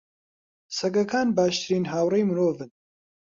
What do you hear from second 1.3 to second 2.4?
باشترین هاوڕێی